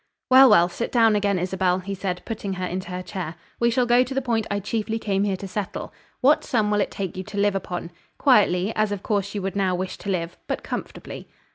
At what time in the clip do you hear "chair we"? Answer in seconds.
3.03-3.69